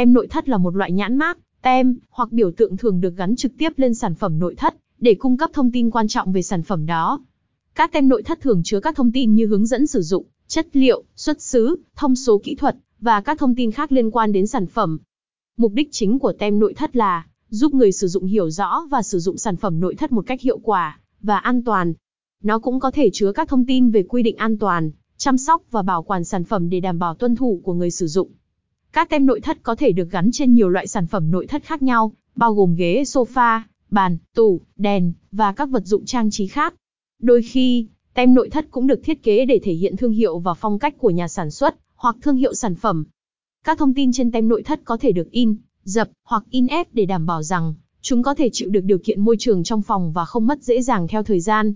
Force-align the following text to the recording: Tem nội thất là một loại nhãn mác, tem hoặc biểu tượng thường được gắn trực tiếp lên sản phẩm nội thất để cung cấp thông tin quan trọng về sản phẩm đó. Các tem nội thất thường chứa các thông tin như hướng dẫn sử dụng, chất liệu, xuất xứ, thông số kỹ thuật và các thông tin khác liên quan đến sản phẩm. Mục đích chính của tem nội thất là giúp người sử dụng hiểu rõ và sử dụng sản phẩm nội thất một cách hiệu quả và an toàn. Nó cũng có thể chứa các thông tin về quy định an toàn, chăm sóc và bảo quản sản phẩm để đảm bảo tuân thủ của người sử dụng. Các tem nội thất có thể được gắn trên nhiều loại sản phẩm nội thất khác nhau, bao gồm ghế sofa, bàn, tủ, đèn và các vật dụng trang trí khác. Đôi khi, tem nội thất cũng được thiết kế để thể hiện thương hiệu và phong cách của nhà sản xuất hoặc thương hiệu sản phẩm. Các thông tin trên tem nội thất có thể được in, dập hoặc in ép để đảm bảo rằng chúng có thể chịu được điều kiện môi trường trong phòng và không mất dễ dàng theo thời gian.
Tem 0.00 0.12
nội 0.12 0.26
thất 0.26 0.48
là 0.48 0.58
một 0.58 0.76
loại 0.76 0.92
nhãn 0.92 1.16
mác, 1.16 1.38
tem 1.62 1.96
hoặc 2.10 2.32
biểu 2.32 2.50
tượng 2.50 2.76
thường 2.76 3.00
được 3.00 3.16
gắn 3.16 3.36
trực 3.36 3.52
tiếp 3.58 3.68
lên 3.76 3.94
sản 3.94 4.14
phẩm 4.14 4.38
nội 4.38 4.54
thất 4.54 4.76
để 4.98 5.14
cung 5.14 5.36
cấp 5.36 5.50
thông 5.52 5.72
tin 5.72 5.90
quan 5.90 6.08
trọng 6.08 6.32
về 6.32 6.42
sản 6.42 6.62
phẩm 6.62 6.86
đó. 6.86 7.20
Các 7.74 7.92
tem 7.92 8.08
nội 8.08 8.22
thất 8.22 8.40
thường 8.40 8.62
chứa 8.64 8.80
các 8.80 8.96
thông 8.96 9.12
tin 9.12 9.34
như 9.34 9.46
hướng 9.46 9.66
dẫn 9.66 9.86
sử 9.86 10.02
dụng, 10.02 10.26
chất 10.46 10.66
liệu, 10.72 11.04
xuất 11.16 11.40
xứ, 11.40 11.76
thông 11.96 12.16
số 12.16 12.40
kỹ 12.44 12.54
thuật 12.54 12.76
và 13.00 13.20
các 13.20 13.38
thông 13.38 13.54
tin 13.54 13.70
khác 13.70 13.92
liên 13.92 14.10
quan 14.10 14.32
đến 14.32 14.46
sản 14.46 14.66
phẩm. 14.66 14.98
Mục 15.56 15.72
đích 15.72 15.88
chính 15.92 16.18
của 16.18 16.32
tem 16.32 16.58
nội 16.58 16.74
thất 16.74 16.96
là 16.96 17.26
giúp 17.48 17.74
người 17.74 17.92
sử 17.92 18.08
dụng 18.08 18.24
hiểu 18.24 18.50
rõ 18.50 18.86
và 18.90 19.02
sử 19.02 19.18
dụng 19.18 19.38
sản 19.38 19.56
phẩm 19.56 19.80
nội 19.80 19.94
thất 19.94 20.12
một 20.12 20.26
cách 20.26 20.40
hiệu 20.40 20.58
quả 20.58 21.00
và 21.22 21.36
an 21.36 21.64
toàn. 21.64 21.94
Nó 22.42 22.58
cũng 22.58 22.80
có 22.80 22.90
thể 22.90 23.10
chứa 23.12 23.32
các 23.32 23.48
thông 23.48 23.66
tin 23.66 23.90
về 23.90 24.02
quy 24.02 24.22
định 24.22 24.36
an 24.36 24.58
toàn, 24.58 24.90
chăm 25.16 25.38
sóc 25.38 25.62
và 25.70 25.82
bảo 25.82 26.02
quản 26.02 26.24
sản 26.24 26.44
phẩm 26.44 26.70
để 26.70 26.80
đảm 26.80 26.98
bảo 26.98 27.14
tuân 27.14 27.36
thủ 27.36 27.60
của 27.64 27.74
người 27.74 27.90
sử 27.90 28.06
dụng. 28.06 28.30
Các 28.92 29.08
tem 29.08 29.26
nội 29.26 29.40
thất 29.40 29.58
có 29.62 29.74
thể 29.74 29.92
được 29.92 30.10
gắn 30.10 30.30
trên 30.32 30.54
nhiều 30.54 30.68
loại 30.68 30.86
sản 30.86 31.06
phẩm 31.06 31.30
nội 31.30 31.46
thất 31.46 31.62
khác 31.62 31.82
nhau, 31.82 32.12
bao 32.34 32.54
gồm 32.54 32.74
ghế 32.74 33.02
sofa, 33.02 33.60
bàn, 33.90 34.18
tủ, 34.34 34.60
đèn 34.76 35.12
và 35.32 35.52
các 35.52 35.70
vật 35.70 35.82
dụng 35.84 36.04
trang 36.04 36.30
trí 36.30 36.46
khác. 36.46 36.74
Đôi 37.22 37.42
khi, 37.42 37.86
tem 38.14 38.34
nội 38.34 38.50
thất 38.50 38.66
cũng 38.70 38.86
được 38.86 39.00
thiết 39.04 39.22
kế 39.22 39.44
để 39.44 39.60
thể 39.62 39.72
hiện 39.72 39.96
thương 39.96 40.12
hiệu 40.12 40.38
và 40.38 40.54
phong 40.54 40.78
cách 40.78 40.98
của 40.98 41.10
nhà 41.10 41.28
sản 41.28 41.50
xuất 41.50 41.76
hoặc 41.94 42.16
thương 42.22 42.36
hiệu 42.36 42.54
sản 42.54 42.74
phẩm. 42.74 43.04
Các 43.64 43.78
thông 43.78 43.94
tin 43.94 44.12
trên 44.12 44.32
tem 44.32 44.48
nội 44.48 44.62
thất 44.62 44.80
có 44.84 44.96
thể 44.96 45.12
được 45.12 45.30
in, 45.30 45.56
dập 45.84 46.10
hoặc 46.24 46.44
in 46.50 46.66
ép 46.66 46.94
để 46.94 47.04
đảm 47.04 47.26
bảo 47.26 47.42
rằng 47.42 47.74
chúng 48.00 48.22
có 48.22 48.34
thể 48.34 48.50
chịu 48.52 48.70
được 48.70 48.84
điều 48.84 48.98
kiện 48.98 49.20
môi 49.20 49.36
trường 49.38 49.64
trong 49.64 49.82
phòng 49.82 50.12
và 50.12 50.24
không 50.24 50.46
mất 50.46 50.62
dễ 50.62 50.82
dàng 50.82 51.08
theo 51.08 51.22
thời 51.22 51.40
gian. 51.40 51.74